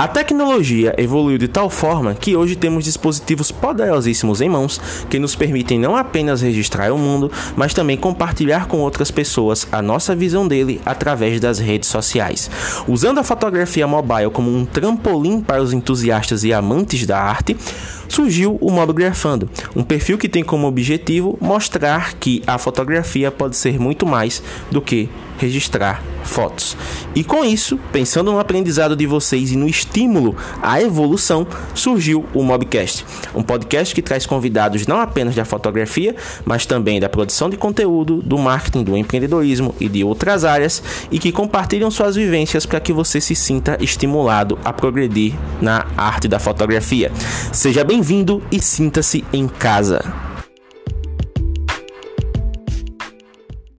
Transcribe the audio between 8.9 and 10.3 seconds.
pessoas a nossa